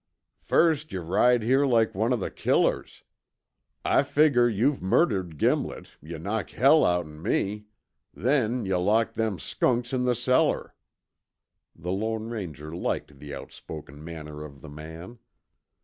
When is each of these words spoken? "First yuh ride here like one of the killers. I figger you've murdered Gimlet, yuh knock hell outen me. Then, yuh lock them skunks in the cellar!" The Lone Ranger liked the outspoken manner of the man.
"First 0.41 0.91
yuh 0.91 1.01
ride 1.03 1.43
here 1.43 1.63
like 1.63 1.93
one 1.93 2.11
of 2.11 2.19
the 2.19 2.31
killers. 2.31 3.03
I 3.85 4.01
figger 4.01 4.49
you've 4.49 4.81
murdered 4.81 5.37
Gimlet, 5.37 5.89
yuh 6.01 6.17
knock 6.17 6.49
hell 6.49 6.83
outen 6.83 7.21
me. 7.21 7.65
Then, 8.11 8.65
yuh 8.65 8.79
lock 8.79 9.13
them 9.13 9.37
skunks 9.37 9.93
in 9.93 10.05
the 10.05 10.15
cellar!" 10.15 10.73
The 11.75 11.91
Lone 11.91 12.29
Ranger 12.31 12.75
liked 12.75 13.19
the 13.19 13.35
outspoken 13.35 14.03
manner 14.03 14.43
of 14.43 14.61
the 14.61 14.69
man. 14.69 15.19